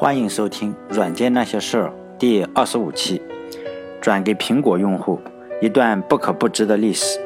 [0.00, 1.88] 欢迎收听《软件那些事儿》
[2.20, 3.20] 第二十五期，
[4.00, 5.20] 转给苹果用户
[5.60, 7.18] 一段不可不知的历史。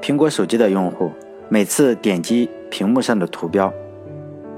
[0.00, 1.10] 苹果手机的用户
[1.48, 3.74] 每次点击屏幕上的图标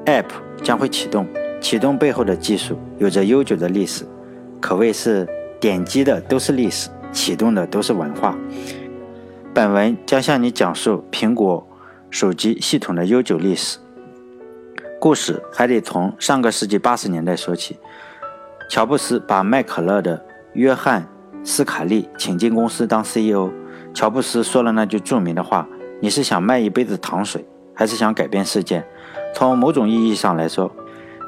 [0.04, 0.26] ，App
[0.62, 1.26] 将会启动，
[1.62, 4.04] 启动背后的技术有着悠久的历史，
[4.60, 5.26] 可谓是
[5.58, 8.36] 点击的都是历史，启动的都是文化。
[9.54, 11.66] 本文将向你讲述苹果
[12.10, 13.78] 手机系统的悠久历史。
[15.00, 17.78] 故事还得从上个世纪八十年代说起。
[18.68, 21.08] 乔布斯把卖可乐的约翰
[21.42, 23.50] 斯卡利请进公司当 CEO。
[23.94, 25.66] 乔布斯说了那句著名的话
[26.00, 27.42] ：“你是想卖一杯子糖水，
[27.74, 28.84] 还是想改变世界？”
[29.34, 30.70] 从某种意义上来说，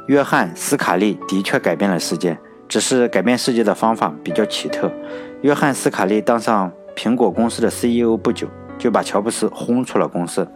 [0.07, 4.93] 约翰斯卡利的确改变了世界，只是改变世界的方法比较奇特。
[5.41, 10.47] 约翰斯卡利当上苹果公司的 CEO 不久，就把乔布斯轰出了公司。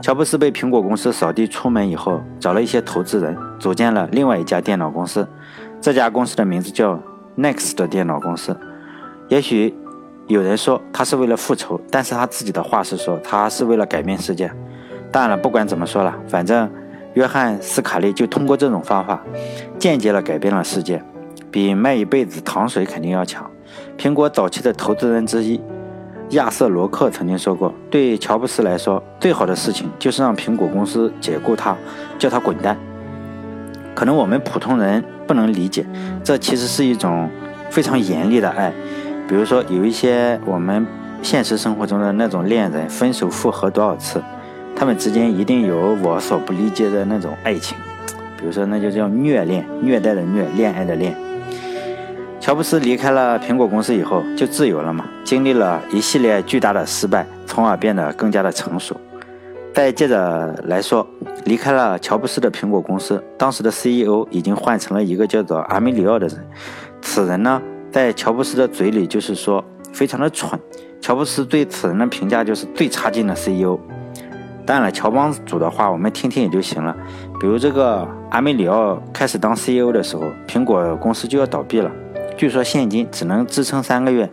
[0.00, 5.26] 乔布斯被苹果公司扫地出门以后，找了一些投资人，组建了另外一家电脑公司。
[5.80, 6.98] 这家公司的名字叫
[7.36, 8.56] Next 电脑公司。
[9.28, 9.74] 也许
[10.28, 14.50] 有人说他是为了复仇，但是他自己的话是说他是为了改变世界。
[15.10, 16.70] 当然了，不管怎么说了，反正
[17.14, 19.20] 约翰斯卡利就通过这种方法，
[19.78, 21.02] 间接了改变了世界，
[21.50, 23.50] 比卖一辈子糖水肯定要强。
[23.98, 25.60] 苹果早期的投资人之一。
[26.30, 31.74] 亚瑟·罗克曾经说过：“对乔布斯来说，最好的事情就是让苹果公司解雇他，
[32.18, 32.76] 叫他滚蛋。”
[33.96, 35.86] 可能我们普通人不能理解，
[36.22, 37.30] 这其实是一种
[37.70, 38.72] 非常严厉的爱。
[39.26, 40.86] 比如说，有一些我们
[41.22, 44.22] 现实生活中的那种恋人，分手复合多少次，
[44.76, 47.76] 他们之间一定有我所不理解的那种爱情。
[48.38, 51.16] 比如说，那就叫虐恋，虐待的虐，恋爱的恋。
[52.48, 58.98] 乔布斯离开了苹果公司以后，就自由了嘛，经历了一系列巨大的失败，从而变得更加的成熟。
[59.74, 61.06] 再接着来说，
[61.44, 66.38] 离开了乔布斯的苹果公司，当时的 CEO 已经换成了一个叫做阿梅里奥的人。
[67.02, 67.60] 此人呢，
[67.92, 70.58] 在乔布斯的嘴里就是说非常的蠢。
[71.02, 73.78] 乔布斯对此人的评价就是最差劲的 CEO。
[74.64, 76.96] 当然了，乔帮主的话我们听听也就行了。
[77.38, 81.90] 比如这个阿梅里奥开始当 CEO 的时候，苹果公司就要倒闭了。
[82.38, 84.30] 据说现金只能支撑三个月，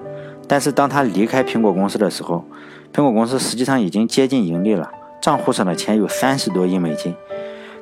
[0.48, 2.46] 但是当他离开苹果公司的时候，
[2.94, 7.16] 苹果公司实际上已经接近盈利了，账户上的钱有三十多亿美金。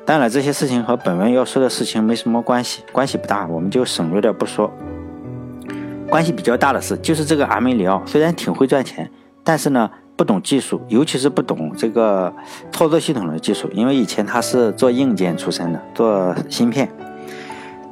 [0.06, 4.72] 当然，这些事情和本文要说的事情没什么关系，关系不大，我们就省略掉不说。
[6.08, 9.10] 关系比较大的是，就是这个阿梅里奥虽然挺会赚钱，
[9.42, 12.32] 但是呢不懂技术，尤其是不懂这个
[12.72, 16.88] 操作系统的技术，因为以前他是做硬件出身的，做芯片。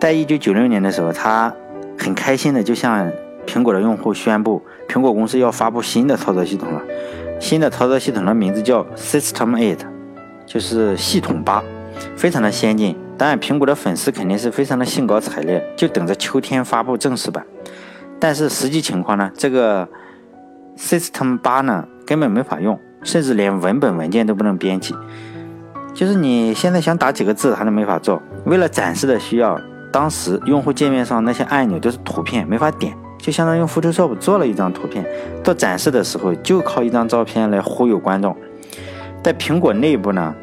[0.01, 1.55] 在一九九六年的时候，他。
[2.03, 3.09] 很开心的，就向
[3.47, 6.83] 苹果的用户宣布，苹果公司要发布新的操作系统了。
[7.39, 9.77] 新的操作系统的名字叫 System 8，
[10.45, 11.63] 就是系统八，
[12.17, 12.97] 非常的先进。
[13.17, 17.47] 当然，苹果的粉丝肯定是非常的兴高采烈，就等着秋天发布正式版。
[18.19, 19.89] 但是实际情况呢，这个
[20.77, 24.93] System 八呢根本没法用，甚至连文本文件都不能编辑。
[25.95, 28.21] 就是你现在想打几个字，它都没法做。
[28.45, 29.61] 为了展示的需要。
[29.93, 35.05] 当时用户界面上那些按钮都是图片，没法点，就相当于用 Photoshop 做了一张图片。
[35.45, 38.35] 做展示的时候，就靠一张照片来忽悠观众。
[39.23, 40.35] 在苹果内部呢，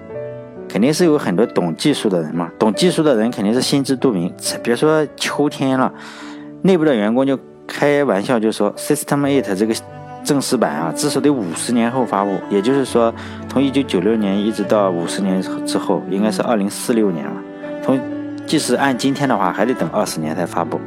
[0.70, 4.32] 肯定是有很多懂技术的人嘛，懂技术的人肯定是心知肚明。
[4.64, 5.92] 别说秋天了，
[6.62, 9.74] 内部的员工就开玩笑就说，System 8这个
[10.24, 12.32] 正式版啊，至少得五十年后发布。
[12.50, 13.14] 也就是说，
[13.50, 17.34] 从一九九六年一直到五十年之后，应该是二零四六年了。
[17.82, 18.00] 从
[18.50, 20.82] 即使按今天的话，还得等二十年才发布。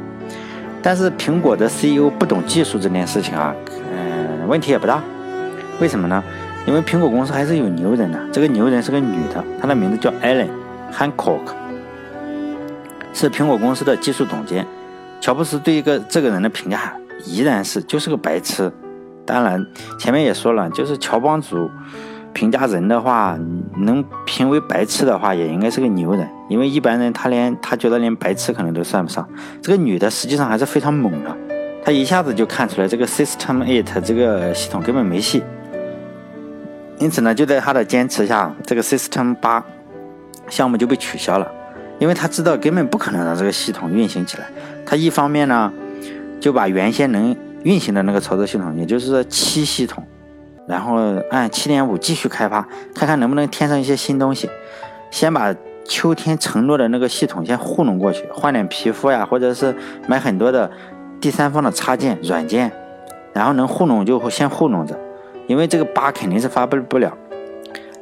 [0.81, 3.55] 但是苹果的 CEO 不懂技术这件事情啊，
[3.89, 5.01] 嗯，问题也不大。
[5.79, 6.21] 为什么呢？
[6.67, 8.19] 因为苹果公司还是有牛人的。
[8.33, 10.49] 这个牛人是个女的，她的名字叫 Ellen
[10.91, 11.53] Hancock，
[13.13, 14.67] 是苹果公司的技术总监。
[15.21, 18.69] 乔布斯对一个这个人的评价依然是就是个白痴。
[19.25, 19.65] 当然，
[19.97, 21.71] 前面也说了，就是乔帮主。
[22.33, 23.37] 评价人的话，
[23.77, 29.27] 能评为白痴的话，也应该是个牛人，因为一般人他连他觉得连白痴可能都算不上。
[29.61, 31.37] 这个女的实际上还是非常猛的，
[31.85, 35.43] 她一下子就看出来这个 System 8这个系统根本没戏。
[36.99, 39.63] 因此呢，就在她的坚持下，这个 System 八
[40.49, 41.51] 项目就被取消了，
[41.99, 44.45] 因为他知道根本不可能让这个系统运行起来。
[44.85, 45.71] 他一方面呢，
[46.39, 50.05] 就把原先能运行的那个操作系统，也就是说七系统。
[50.67, 50.95] 然后
[51.29, 54.49] 按七点五继续开发，看看能不能添上一些新东西。
[55.11, 55.53] 先把
[55.85, 59.75] 秋天承诺的那个系统先糊弄过去，换点皮肤呀，或者是
[60.07, 60.71] 买很多的
[61.19, 62.71] 第三方的插件软件，
[63.33, 64.97] 然后能糊弄就先糊弄着，
[65.47, 67.15] 因为这个八肯定是发布不了。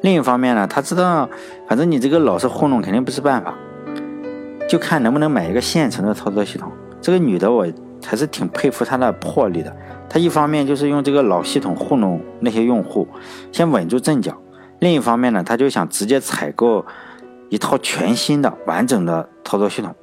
[0.01, 1.29] 另一方面呢，他知道
[1.67, 3.53] 反正你这个老是糊弄肯定不是办法，
[4.69, 6.71] 就看能不能买一个现成的操作系统。
[7.01, 7.67] 这个女的我
[8.05, 9.75] 还是挺佩服他的魄力的。
[10.09, 13.07] 他一方面就是用这个老系统糊弄那些用户，
[13.51, 14.33] 先稳住阵脚；
[14.79, 16.85] 另一方面呢，他就想直接采购
[17.49, 19.95] 一套全新的完整的操作系统。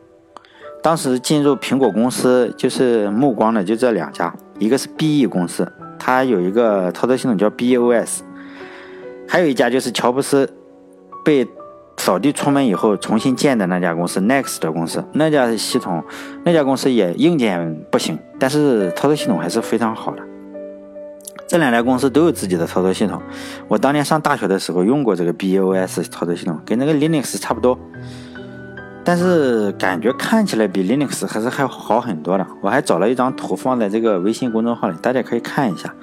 [0.82, 8.22] 当时进入苹果公司就是目光的就这两家，一个是 BE 公司，它有一个操作系统叫 BOS，
[9.28, 10.48] 还有一家就是乔布斯
[11.24, 11.46] 被。
[11.98, 16.02] 扫地出门以后重新建的那家公司，Next 的公司，那家系统，
[16.44, 20.22] 那家公司也硬件不行，但是操作系统还是非常好的。
[21.46, 23.20] 这两家公司都有自己的操作系统。
[23.68, 27.78] 我当年上大学的时候用过这个 BOS 操作系统，跟那个 Linux 差不多，
[29.02, 32.46] 但是感觉看起来比 Linux 还是还好很多的。
[32.62, 35.94] 我还找了一张图放在这个微信公众号里，大家可以看一下。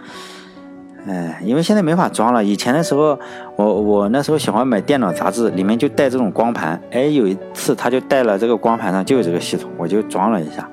[1.08, 2.44] 哎，因为现在没法装了。
[2.44, 3.18] 以前的时候，
[3.56, 6.82] 我我那时候喜欢买电脑杂志，里面就带这种光盘。
[6.92, 10.68] 哎，有一次他就带了这个光盘上就有这个系统，我就装了一下，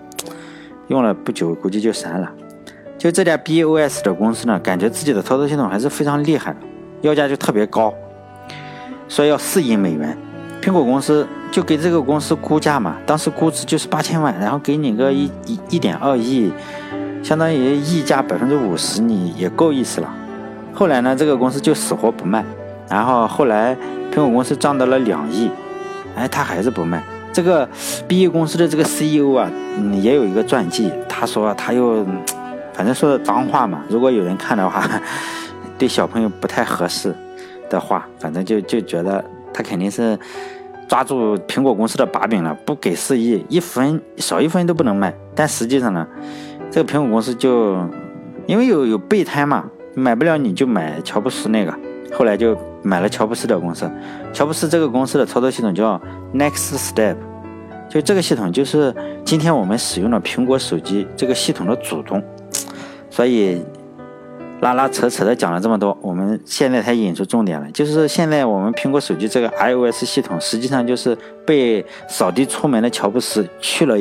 [0.88, 2.32] 用了不久，估计就删了。
[2.96, 6.56] 就这家 BOS 的公司呢，感觉自己的操作系统还是非常厉害，
[7.02, 7.92] 要价就特别高，
[9.08, 10.16] 说要四亿美元。
[10.62, 16.52] 苹果公司就给这个公司估价嘛，当时估值就是八千万，然后给你个一一一点二亿，
[17.22, 20.14] 相当于溢价百分之五十，你也够意思了。
[20.74, 22.44] 后来呢，这个公司就死活不卖，
[22.88, 23.76] 然后后来
[24.10, 25.50] 苹果公司赚到了两亿，
[26.16, 27.02] 哎，他还是不卖。
[27.32, 27.68] 这个
[28.08, 32.04] BE 公司的这个 CEO 啊，嗯，也有一个传记，他说他又，
[32.72, 34.86] 反正说的脏话嘛，如果有人看的话，
[35.78, 37.14] 对小朋友不太合适
[37.70, 40.18] 的话，反正就就觉得他肯定是
[40.88, 45.14] 抓住苹果公司的把柄了，不给四亿，一分少一分都不能卖。
[45.34, 46.06] 但实际上呢，
[46.70, 47.78] 这个苹果公司就
[48.46, 49.64] 因为有有备胎嘛。
[49.94, 51.74] 买不了你就买乔布斯那个，
[52.12, 53.90] 后来就买了乔布斯的公司。
[54.32, 56.00] 乔布斯这个公司的操作系统叫
[56.34, 57.16] Next Step，
[57.90, 58.94] 就这个系统就是
[59.24, 62.22] 今天我们使用的苹果手机这个系统的祖宗。
[63.10, 63.62] 所以
[64.62, 71.14] 拉拉扯扯的讲了这么多，我们现在才引出重点了，就是现在我们苹果手机这个 iOS 系统实际上就是
[71.46, 73.96] 被扫地出门的乔布斯去了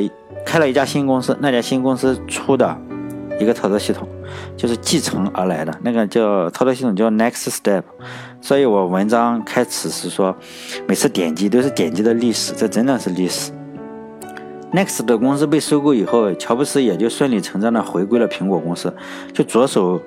[0.46, 2.74] 开了一家新公司，那家新公司出的。
[3.40, 4.06] 一个操作系统
[4.56, 7.82] 就是继承而来的，那个叫操作系统叫 Next Step，
[8.40, 10.36] 所以我文章开始是说，
[10.86, 13.50] 每次点击都是点击的历史，这真的是历史。
[14.72, 18.94] Next 的公司被收购以后，乔布斯也就顺理成章的回归了苹果公司，
[19.32, 20.00] 就着手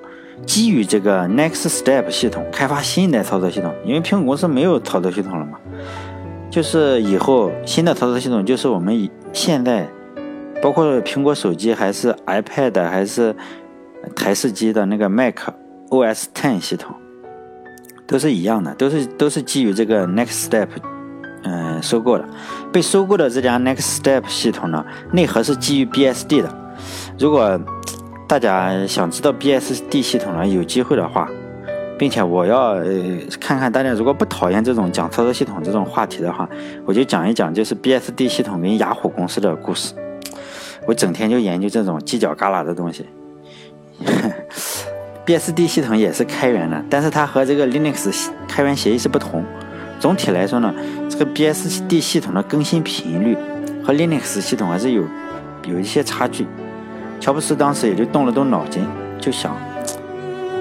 [0.44, 5.58] 基于这个 Next Step 系统开发新一代操作系统，因为苹果公司没有操作系统了嘛，
[6.50, 9.88] 就是以后新的操作系统就是我们以现在。
[10.62, 13.34] 包括苹果手机还是 iPad 还是
[14.14, 15.34] 台式机的那个 Mac
[15.90, 16.94] OS Ten 系统，
[18.06, 20.68] 都是一样的，都是都是基于这个 Next Step，
[21.44, 22.24] 嗯，收购的。
[22.72, 26.52] 被收购的这家 Next Step 系统呢，内核是基于 BSD 的。
[27.18, 27.60] 如果
[28.26, 31.28] 大家想知道 BSD 系统呢，有机会的话，
[31.98, 32.90] 并且我要呃
[33.40, 36.48] 看看大家如果不讨厌这种讲操作系统这种话题的话，
[36.84, 39.94] 我就讲一讲就是 BSD 系统跟雅虎公司的故事。
[40.86, 43.04] 我整天就研究这种犄角旮旯的东西。
[45.26, 49.44] BSD 系统也是开源的，但是它和这个 Linux 开源协议是不同。
[49.98, 50.72] 总体来说呢，
[51.08, 53.36] 这个 BSD 系统的更新频率
[53.84, 55.02] 和 Linux 系统还是有
[55.66, 56.46] 有一些差距。
[57.18, 58.84] 乔布斯当时也就动了动脑筋，
[59.18, 59.56] 就想，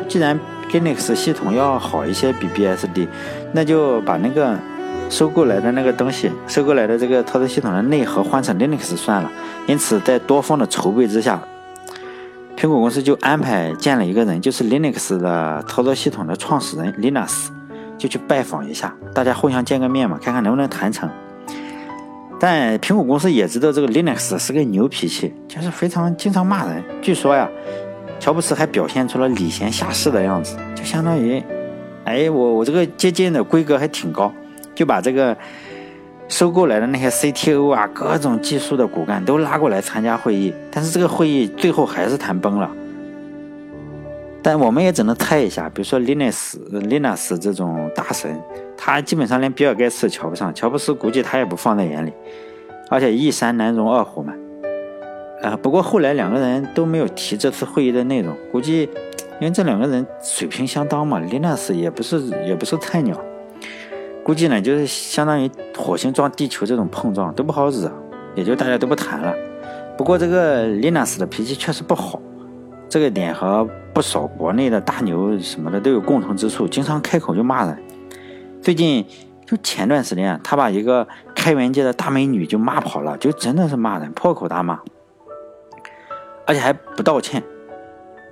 [0.08, 0.40] 既然
[0.72, 3.08] Linux 系统要好一些，比 BSD，
[3.54, 4.58] 那就把那个。
[5.16, 9.32] 收购来的那个东西，收购来的这个操作系统的内核换成 Linux 算了。
[9.66, 11.42] 因此，在多方的筹备之下，
[12.58, 17.48] 苹果公司就安排见了一个人，就是 Linux 的操作系统的创始人 Linus，
[17.98, 21.10] 就去拜访一下，大家互相见个面嘛，看看能不能谈成。
[22.38, 26.84] 但苹果公司也知道这个 Linux 是个牛脾气，就是非常经常骂人。
[27.02, 27.48] 据说呀，
[28.20, 31.42] 乔布斯还表现出了礼贤下士的样子，就相当于，
[32.04, 34.30] 哎，我我这个接近的规格还挺高。
[34.76, 35.36] 就把这个
[36.28, 42.70] 收购来的那些 CTO 啊，各种技术的骨干都拉过来参加会议，但是这个会议最后还是谈崩了。
[44.44, 48.40] 但我们也只能猜一下，比如说 Linus、Linus 这种大神，
[48.78, 52.14] 他基本上连比尔盖茨瞧不上，乔布斯估计他也不放在眼里，
[52.90, 54.34] 而且一山难容二虎嘛。
[55.42, 58.90] 啊，不过后来两个人都没有提这次会议的内容，估计
[59.40, 63.20] 因为这两个人水平相当嘛，Linus 也不是也不是菜鸟。
[64.26, 67.92] 估计呢，就是相当于火星撞地球这种碰撞都不好惹，
[68.34, 69.32] 也就大家都不谈了。
[69.96, 72.20] 不过这个 Linus 的脾气确实不好，
[72.90, 77.78] 这个点和不少国内的大牛什么的都有共同之处，经常开口就骂人。
[78.64, 79.06] 最近
[79.46, 84.80] 就前段时间，他把一个开源界的大美女就骂跑了，就真的是骂人，破口大骂，
[86.48, 87.44] 而且还不道歉，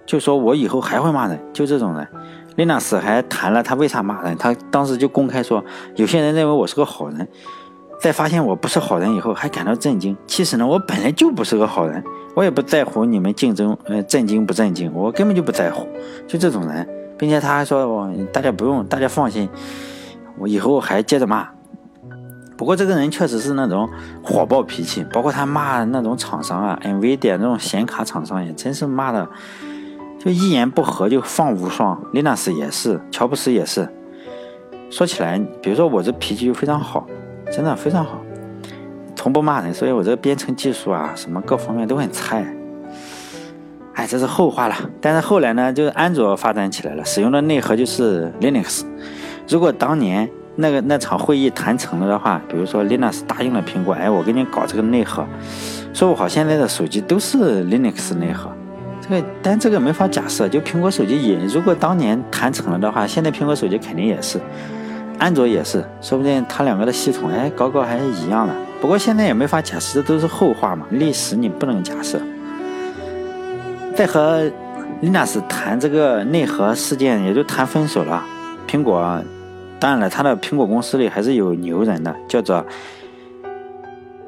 [0.08, 2.08] 就说我以后还会骂人，就这种人。
[2.56, 5.64] 丽娜斯还谈了他为啥骂人，他当时就公开说，
[5.96, 7.28] 有些人认为我是个好人，
[8.00, 10.16] 在发现我不是好人以后还感到震惊。
[10.28, 12.04] 其实呢，我本来就不是个好人，
[12.36, 15.88] 我也不在乎你们竞争，呃，震惊不震惊，我根本就不在乎，
[16.28, 19.50] 就这种人，并且他还说，我大家不用，大家放心。
[20.38, 21.48] 我以后还接着骂，
[22.58, 23.90] 不过这个人确实是那种
[24.24, 29.28] 火爆脾气，包括他骂那种厂商啊，NVIDIA 那种显卡厂商也真是骂的，
[30.24, 32.02] 就一言不合就放无双。
[32.14, 33.90] 林纳斯也是，乔布斯也是。
[34.90, 37.06] 说起来，比如说我这脾气就非常好，
[37.52, 38.22] 真的非常好，
[39.18, 42.46] 从不骂人，所以我这编程技术啊，什么各方面都很菜。
[43.96, 44.76] 哎，这是后话了。
[45.02, 48.84] 但是后来呢，就是安卓发展起来了，使用的内核就是 Linux。
[49.50, 55.26] 如果当年那个那场会议谈成了的话，比如说 Linux 答应了苹果，哎，我给你搞这个内核，
[55.94, 58.50] 说不好现在的手机都是 Linux 内核，
[59.04, 60.48] 这个但这个没法假设。
[60.48, 64.40] 就苹果手机也，如果当年谈成了的话，现在苹果手机肯定也是，
[65.20, 68.54] 安卓也是，说不定它两个的系统哎搞搞还是一样的。
[68.82, 72.20] 不过现在也没法假设，这都是后话嘛，历史你不能假设。
[73.96, 74.50] 在和
[75.02, 78.24] Linux 谈这个内核事件，也就谈分手了。
[78.68, 79.22] 苹果，
[79.80, 82.66] 当然了，他的苹果公司里还是有牛人的，叫做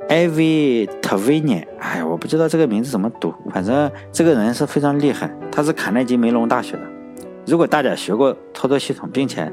[0.09, 6.81] Avi t v i n i 哎，我不知道这个名字怎么读，反正这个人是非常厉害，他是卡耐基梅隆大学的。
[7.47, 9.51] 如果大家学过操作系统，并且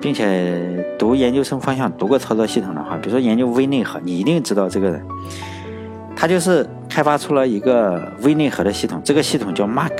[0.00, 5.04] 并且读研究生方向读过操作系统的话，比如说研究微内核，你一定知道这个人。
[6.16, 9.98] 他就是开发出了一个微内核的系统，这个系统叫 Mark，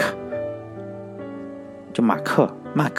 [1.92, 2.92] 叫马克 Mark。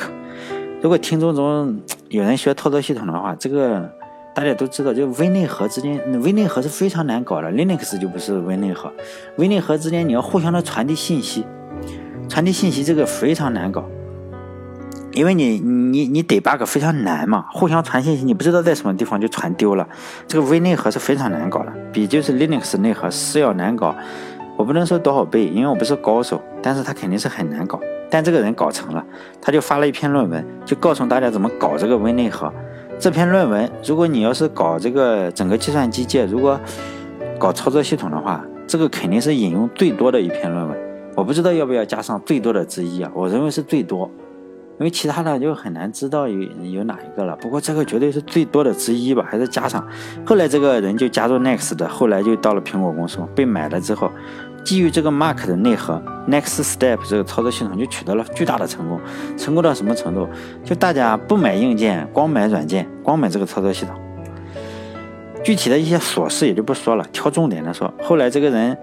[0.81, 1.79] 如果听众中
[2.09, 3.87] 有人学操作系统的话，这个
[4.33, 7.51] 大家都知道，就微内核之间，微内核是非常难搞的。
[7.51, 8.91] Linux 就不是微内核，
[9.37, 11.45] 微内核之间你要互相的传递信息，
[12.29, 13.83] 传递信息这个非常难搞，
[15.11, 19.85] 因为你你你 debug 非常难嘛，互相传信息，你不知道在什么地方就传丢了。
[20.27, 23.93] 这个微内核是非常难搞的，比就是 Linux 内核是要难搞。
[24.55, 27.79] 我不能说多少倍，因为我不是高手，但是他肯定是很难搞。
[28.09, 29.03] 但这个人搞成了，
[29.41, 32.53] 他就发了一篇论文，就告诉大家怎么搞这个微内核。
[33.01, 36.59] 这篇论文，如果你要是搞这个整个计算机界，如果
[37.39, 40.77] 搞操作系统的话，这个肯定是引用最多的一篇论文。
[41.15, 43.11] 我不知道要不要加上最多的之一啊？
[43.15, 44.07] 我认为是最多，
[44.77, 47.35] 因为其他的就很难知道有有哪一个了。
[47.37, 49.83] 不过这个绝对是最多的之一吧，还是加上。
[50.23, 54.11] 后来这个人就加入 Next 的，后来就到了苹果公司，被买了之后。
[54.63, 58.99] 基于这个 Mark 的内核，Next Step 这个操作系统就取得了巨大的成功。
[59.37, 60.27] 成功到什么程度？
[60.63, 63.95] 就大家不买硬件，光买软件，光买这个操作系统。
[65.43, 67.91] 具体的一些琐事也就不说了，挑重点的说。
[68.03, 68.77] 后来这个人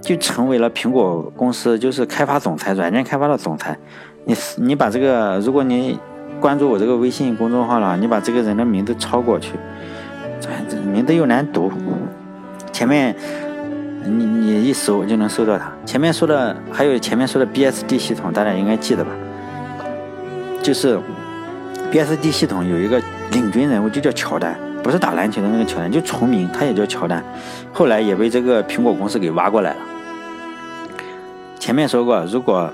[0.00, 3.78] 就成为了苹果公司就是开发总裁，软件开发的总裁。
[4.24, 5.98] 你你把这个，如果你
[6.40, 9.52] 关注我这个微信公众号了，你把这个人的名字抄过去，
[10.68, 11.70] 这名字又难读，
[12.72, 13.14] 前面。
[14.06, 15.70] 你你一搜就能搜到它。
[15.84, 19.10] 前面说的还有前面说的 BSD 系统，大家应该记得吧？
[20.62, 20.98] 就是
[21.92, 23.00] BSD 系统有一个
[23.32, 27.22] 领军人物，就叫乔丹，不是打篮球的那个乔丹，就重名，他也叫乔丹。
[27.72, 29.80] 后来也被这个苹果公司给挖过来了。
[31.58, 32.70] 前面说过，如果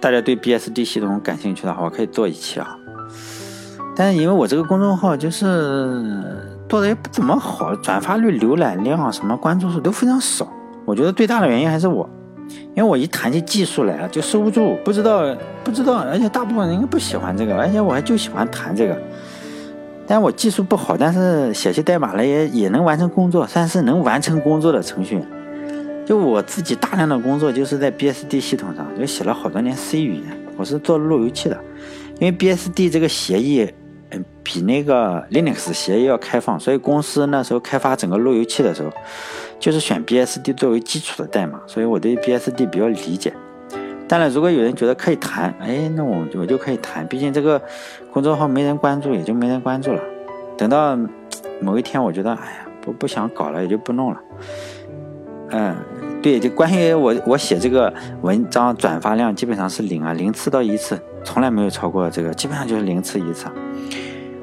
[0.00, 2.76] 大家对 BSD 系统感兴趣的话，我可以做一期啊。
[3.96, 6.46] 但是因为我这个公众号就是。
[6.68, 10.46] 做的也不怎么好，转发率、浏览量、什么关注数都非常少。
[10.88, 12.08] 我觉得最大的原因还是我，
[12.74, 18.98] 因为我一谈起技术来啊，就收不住，不知道不知道，而且大部分人应该不喜欢这个，而且我还就喜欢谈这个。
[20.06, 25.28] 但我技术不好，但是写些代码了也也能完成工作，算是能完成工作的程序员。
[26.06, 30.24] 就我自己大量的工作就是在 BSD 系统上，就写了好多年 C 语言。
[30.56, 31.60] 我是做路由器的，
[32.18, 33.68] 因为 BSD 这个协议。
[34.48, 38.90] 比那个 Linux 协议要开放，所以公司那时候开发整个路由器的时候，
[39.60, 43.30] 就是选 BSD 作为基础的代码，所以我对 BSD 比较理解。
[44.08, 47.60] 当然，如果有人觉得可以谈，哎，那我我就可以谈，毕竟这个
[48.10, 50.00] 公众号没人关注，也就没人关注了。
[50.56, 50.98] 等到
[51.60, 54.20] 某一天，我觉得，哎呀，不不想搞了，也就不弄了。
[55.50, 55.76] 嗯，
[56.22, 63.46] 对，就关于我我写这个文章转发量基本上是零啊，零次到一次，从来没有超过这个，基本上就是零次一次。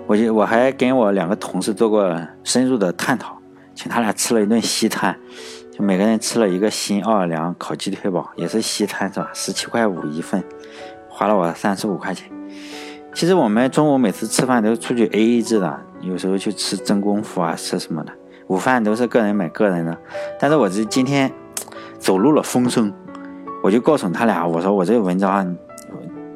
[0.08, 3.38] 我就我还跟我两个同事做过深入的探讨，
[3.74, 5.18] 请他俩吃了一顿西餐，
[5.72, 9.32] 就每个人吃了一个新奥尔良烤鸡腿堡，也是西餐是吧？
[9.34, 10.44] 十七块五一份，
[11.10, 12.30] 花了我三十五块钱。
[13.16, 18.14] 其实我们中午每次吃饭都是出去 A A 制的，有时候去吃真功夫啊，吃什么的。
[18.48, 19.98] 午饭都是个人买个人的。
[20.40, 21.32] 但是我这今天
[21.98, 22.94] 走入了风声，
[23.64, 25.58] 我就告诉他俩，我说我这个文章，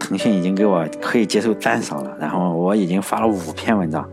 [0.09, 4.03] 腾讯已经给我可以接受赞赏了，然后我已经发了五篇文章，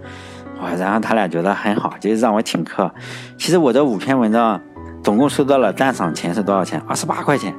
[0.60, 2.92] 哇，然后他俩觉得很好，就让我请客。
[3.38, 4.60] 其实我这五篇文章
[5.02, 6.78] 总共收到了赞赏钱是多少钱？
[6.86, 7.54] 二十八块钱。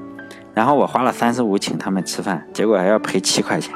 [0.54, 3.74] 然后我花了三十五请他们吃饭，结果还要赔七块钱。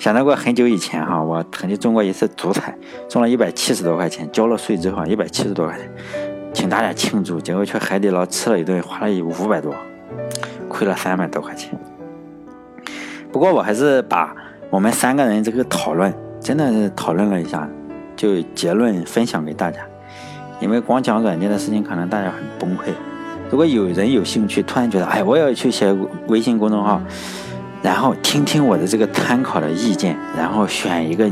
[0.00, 2.76] 想到过很久以前哈，我曾经中过一次足彩，
[3.08, 5.88] 中了一百七十多块钱，交了税之后一百七十多块钱，
[6.52, 9.72] 请大家庆祝，结果去海底捞吃了一顿，花了五百多，
[10.68, 11.70] 亏了三百多块钱。
[13.32, 14.34] 不过我还是把
[14.70, 17.68] 我们三个人这个讨论，真的是讨论了一下，
[18.16, 19.80] 就结论分享给大家。
[20.60, 22.92] 因为光讲软件的事情，可能大家很崩溃。
[23.50, 25.90] 如果有人有兴趣，突然觉得，哎，我要去写
[26.28, 27.00] 微信公众号，
[27.82, 31.30] 然后听听我的这个参考的意见，然后选一个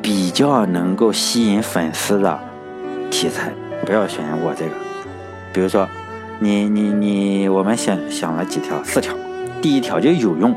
[0.00, 2.38] 比较能够吸引粉丝的
[3.10, 3.52] 题材，
[3.84, 4.70] 不要选我这个。
[5.52, 5.86] 比如说，
[6.40, 9.14] 你你你，我们想想了几条，四条。
[9.64, 10.54] 第一条就有用，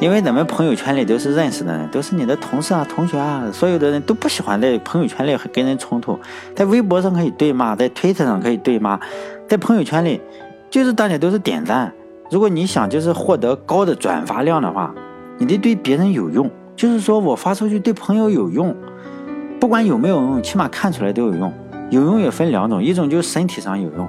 [0.00, 6.18] 因为咱们朋友圈里都是认识的人，都是你的同事啊、同学啊，所有的人都不喜欢在朋友圈里跟人冲突，
[6.54, 8.98] 在微博上可以对骂，在推特上可以对骂。
[9.46, 10.22] 在朋友圈里，
[10.70, 11.92] 就是大家都是点赞。
[12.30, 14.94] 如果你想就是获得高的转发量的话，
[15.36, 16.50] 你得对别人有用。
[16.74, 18.74] 就是说我发出去对朋友有用，
[19.60, 21.52] 不管有没有用，起码看出来都有用。
[21.90, 24.08] 有用也分两种，一种就是身体上有用，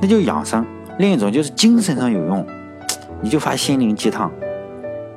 [0.00, 0.62] 那就养生；
[0.98, 2.46] 另一种就是精神上有用，
[3.22, 4.30] 你就发心灵鸡汤。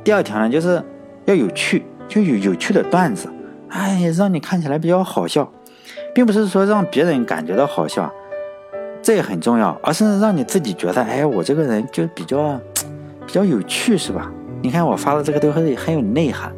[0.03, 0.81] 第二条呢，就是
[1.25, 3.27] 要有趣，就有有趣的段子，
[3.69, 5.51] 哎，让你看起来比较好笑，
[6.13, 8.09] 并不是说让别人感觉到好笑。
[9.01, 12.59] 这也很重要，而是让你自己觉得，哎，我这个人就比较
[13.25, 14.31] 比较有趣，是吧？
[14.61, 16.51] 你看我发的这个都很很有内涵。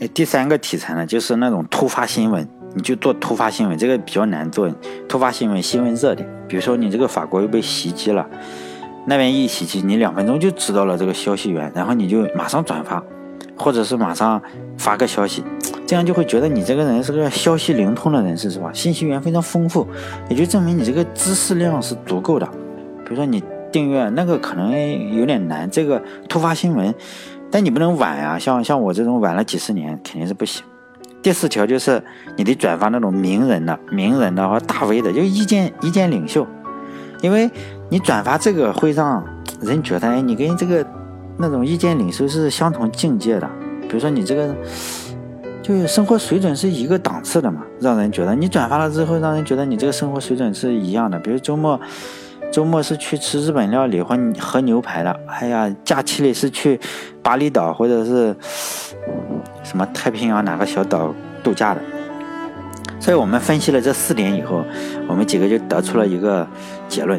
[0.00, 4.68] 哎，第三个题材呢，就是那种突发新闻，你就做突发新闻，这个比较难做。
[5.08, 8.28] 突发新闻，新闻热点，比如说你这个法国又被袭击了，
[9.06, 13.02] 那边一袭击，你两分钟就知道了这个消息源，然后你就马上转发，
[13.56, 14.40] 或者是马上
[14.78, 15.42] 发个消息。
[15.86, 18.70] 这样就会觉得你这个人是个消息灵通的人士，是吧？
[18.72, 19.86] 信息源非常丰富，
[20.30, 22.46] 也就证明你这个知识量是足够的。
[23.04, 24.72] 比如说你订阅那个可能
[25.14, 26.94] 有点难，这个突发新闻，
[27.50, 30.64] 但你不能晚啊，像像我这种晚了几十年肯定是不行。
[31.22, 32.02] 第四条就是
[32.36, 36.46] 你得转发那种名人的、名人的或大 V 的，就意见意见领袖，
[37.20, 37.50] 因为
[37.88, 39.24] 你转发这个会让
[39.60, 40.84] 人觉得，哎，你跟这个
[41.36, 43.48] 那种意见领袖是相同境界的。
[43.82, 44.54] 比如说你这个。
[45.62, 51.18] 就是生活水准是一个档次的嘛，让人觉得你转发了之后，让人觉得你这个生活水准是一样的。
[51.18, 51.80] 比如周末，
[52.52, 56.78] 周末是去吃日本料理或喝牛排的，哎呀，假期里是去
[57.22, 58.36] 巴厘岛或者是
[59.62, 61.80] 什么太平洋哪个小岛度假的。
[63.00, 64.62] 所以我们分析了这四点以后，
[65.08, 66.46] 我们几个就得出了一个
[66.90, 67.18] 结论，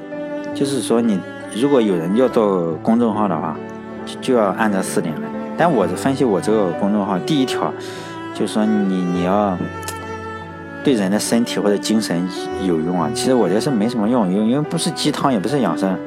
[0.56, 1.20] 就是说你
[1.56, 3.56] 如果有人要做公众号的话，
[4.08, 5.28] 就就要按照四点来。
[5.56, 7.72] 但我分析我这个公众号第一条。
[8.38, 9.58] 就是说你你要
[10.84, 12.28] 对人的身体或者精神
[12.68, 15.98] 有用啊，其实我觉得是没什么用，因因为不是鸡汤，也不是养生。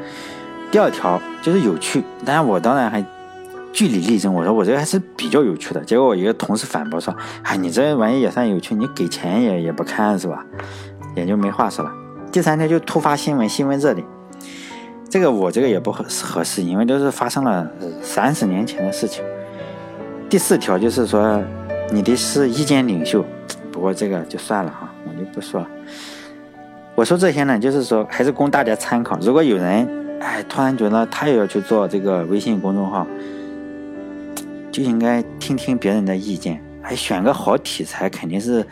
[0.71, 3.03] 第二条就是有趣，但是我当然还
[3.73, 5.81] 据理力争，我说我这个还是比较有趣的。
[5.81, 10.45] 结果我一个同事反驳说：“哎，你这玩意也算有趣，你给钱也也不看是吧？”
[11.17, 11.91] 也就没话说了。
[12.31, 14.07] 第三条就突发新闻，新闻热点，
[15.09, 17.71] 这个我这个也不合合适，因为都是发生了
[18.03, 19.25] 三十年前的事情。
[20.29, 21.43] 第四条就是说。
[21.91, 23.25] 你的是意见领袖，
[23.73, 25.67] 不过这个就算了哈，我就不说了。
[26.95, 29.19] 我说这些呢，就是说还是供大家参考。
[29.23, 29.89] 如果有人
[30.21, 33.07] 哎突然觉得他也要去做这个微信公众号，
[34.71, 38.63] 就应该听听别人的意见，还，选个好题材肯定是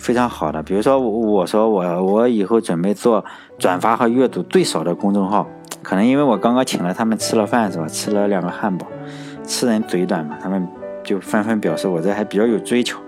[0.00, 0.62] 非常好的。
[0.62, 3.24] 比如说我说我我以后准备做
[3.58, 5.46] 转发和阅读最少的公众号，
[5.82, 7.86] 可能因为我刚刚请了他们吃了饭是吧？
[7.86, 8.86] 吃了两个汉堡，
[9.46, 10.66] 吃人嘴短嘛，他们。
[11.02, 12.98] 就纷纷表示我这还比较有追求。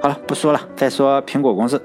[0.00, 1.82] 好了，不说了，再说苹果公司。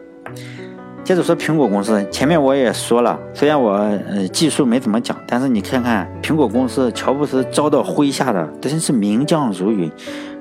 [1.04, 9.92] 接着说苹果公司，前面我也说了，虽然我呃技术没怎么讲，但是你看看苹果公司，乔布斯招到麾下的真是名将如云，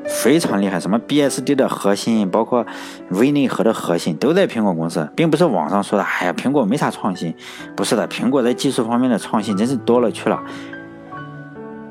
[0.07, 0.79] 非常厉害。
[0.79, 2.65] 什么 BSD 的核心，包括
[3.11, 6.05] 微内核的核心，都在苹果公司，并不是网上说的。
[6.05, 7.35] 哎呀，苹果没啥创新，
[7.77, 10.43] 不是的，苹果在技术方面的创新真是多了去了。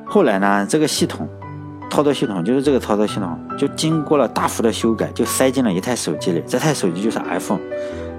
[0.06, 1.28] 后来呢，这个系统。
[1.89, 6.43] 操作系统就是这个操作系统，就经过了大幅的修改，就塞进了一台手机里。
[6.47, 7.60] 这台手机就是 iPhone，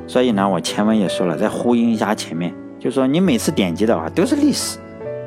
[0.07, 4.79] 所以呢，我前文也说了，再呼应一下前面，就说你每次点击的话都是历史，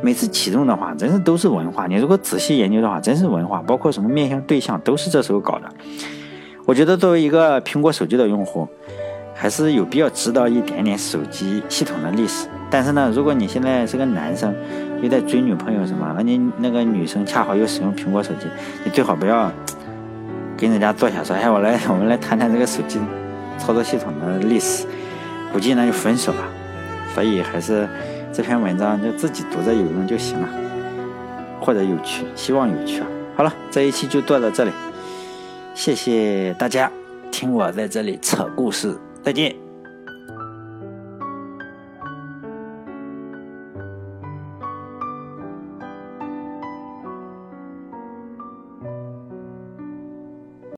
[0.01, 1.87] 每次启动的话真是都是文化。
[1.87, 5.69] 你如果仔细研究的话，真是文化，包括什么面向对象都是这时候搞的。
[6.65, 8.67] 我觉得作为一个苹果手机的用户，
[9.33, 12.47] 还是有必要知道一点点手机系统的历史。
[12.69, 14.53] 但是呢，如果你现在是个男生，
[15.01, 18.47] 又在追女朋友什么，而你那个女生恰好又使用苹果手机，
[18.83, 19.51] 你最好不要
[20.57, 22.99] 跟人家坐下说：“哎，我来，我们来谈谈这个手机
[23.57, 24.85] 操作系统的历史。”
[25.53, 26.39] 估计那就分手了。
[27.15, 27.87] 所以还是
[28.33, 30.47] 这篇文章就自己读着有用就行了，
[31.59, 33.07] 或者有趣，希望有趣啊。
[33.35, 34.71] 好了，这一期就做到这里。
[35.73, 36.91] 谢谢大家
[37.31, 39.66] 听我在这里扯故事，再见。